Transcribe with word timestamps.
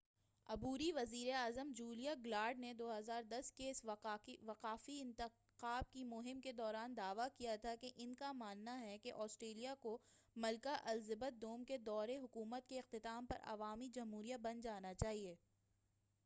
عبوری 0.49 0.91
وزیر 0.91 1.33
اعظم 1.35 1.71
جولیا 1.75 2.13
گلارڈ 2.23 2.59
نے 2.59 2.71
2010 2.79 3.51
کے 3.57 3.71
وفاقی 3.83 4.99
انتخاب 5.01 5.91
کی 5.91 6.03
مہم 6.05 6.39
کے 6.41 6.51
دوران 6.53 6.97
دعویٰ 6.97 7.27
کیا 7.35 7.55
تھا 7.61 7.75
کہ 7.81 7.91
ان 7.97 8.15
کا 8.15 8.31
ماننا 8.33 8.79
ہے 8.81 8.97
کہ 8.97 9.11
آسٹریلیا 9.17 9.75
کو 9.79 9.97
ملکہ 10.35 10.75
الزبتھ 10.87 11.41
دوم 11.41 11.63
کے 11.65 11.77
دورِ 11.85 12.17
حکومت 12.17 12.67
کے 12.69 12.79
اختتام 12.79 13.25
پر 13.25 13.47
عوامی 13.49 13.89
جمہوریہ 13.93 14.37
بن 14.41 14.61
جانا 14.61 14.93
چاہیئے 14.95 15.35